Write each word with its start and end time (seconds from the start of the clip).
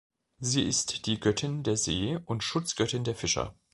Sie 0.39 0.63
ist 0.63 1.05
die 1.05 1.19
Göttin 1.19 1.61
der 1.61 1.77
See 1.77 2.17
und 2.25 2.43
Schutzgöttin 2.43 3.03
der 3.03 3.13
Fischer. 3.13 3.53